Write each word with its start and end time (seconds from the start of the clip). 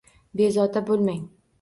Bezovta 0.41 0.85
bo'lmang. 0.91 1.25